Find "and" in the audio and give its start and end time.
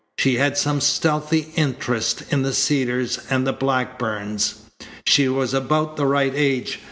3.29-3.45